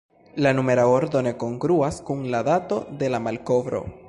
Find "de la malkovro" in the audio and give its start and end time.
3.03-3.89